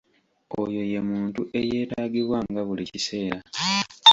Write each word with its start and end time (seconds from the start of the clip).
Oyo 0.61 0.81
ye 0.91 0.99
muntu 1.09 1.41
eyeetaagibwanga 1.59 2.59
buli 2.67 2.83
kiseera. 2.91 3.39